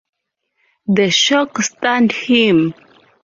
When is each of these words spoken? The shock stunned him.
The 0.87 1.11
shock 1.11 1.61
stunned 1.61 2.11
him. 2.11 2.73